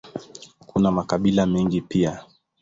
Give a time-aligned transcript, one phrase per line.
[0.67, 2.25] Kuna makabila mengine pia.